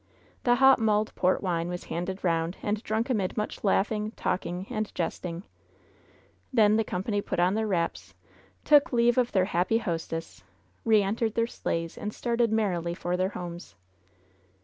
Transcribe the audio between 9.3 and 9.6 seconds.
10 LOVE'S BITTEREST CUP their